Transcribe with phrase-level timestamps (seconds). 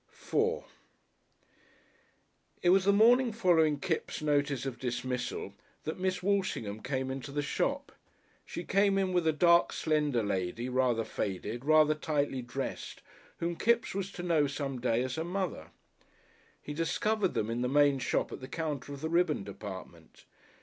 [0.11, 0.63] §4
[2.63, 7.43] It was the morning following Kipps' notice of dismissal that Miss Walshingham came into the
[7.43, 7.91] shop.
[8.43, 13.03] She came in with a dark, slender lady, rather faded, rather tightly dressed,
[13.37, 15.69] whom Kipps was to know some day as her mother.
[16.59, 20.25] He discovered them in the main shop at the counter of the ribbon department.